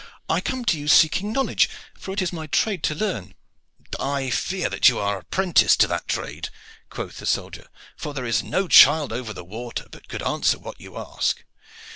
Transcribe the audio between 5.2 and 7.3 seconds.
a 'prentice to that trade," quoth the